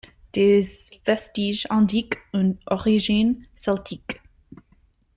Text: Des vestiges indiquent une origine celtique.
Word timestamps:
Des 0.33 0.65
vestiges 1.05 1.67
indiquent 1.69 2.17
une 2.33 2.57
origine 2.65 3.45
celtique. 3.53 4.19